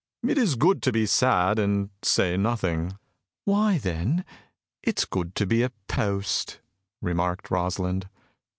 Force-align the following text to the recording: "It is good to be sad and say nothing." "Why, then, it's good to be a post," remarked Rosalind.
"It 0.27 0.35
is 0.39 0.55
good 0.55 0.81
to 0.81 0.91
be 0.91 1.05
sad 1.05 1.59
and 1.59 1.91
say 2.01 2.35
nothing." 2.35 2.97
"Why, 3.45 3.77
then, 3.77 4.25
it's 4.81 5.05
good 5.05 5.35
to 5.35 5.45
be 5.45 5.61
a 5.61 5.69
post," 5.87 6.59
remarked 7.03 7.51
Rosalind. 7.51 8.09